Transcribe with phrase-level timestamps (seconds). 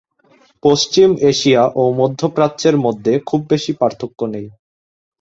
[0.63, 4.47] পশ্চিম Asia ও মধ্যপ্রাচ্যের মধ্যে খুব বেশি পার্থক্য নেই।